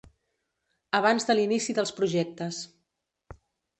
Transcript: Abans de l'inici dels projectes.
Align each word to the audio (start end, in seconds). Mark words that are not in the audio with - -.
Abans 1.01 1.29
de 1.29 1.35
l'inici 1.39 1.77
dels 1.81 1.93
projectes. 1.99 2.63